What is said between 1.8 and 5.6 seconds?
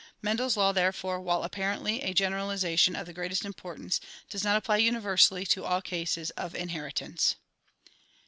a generalization of the greatest importance, does not apply universally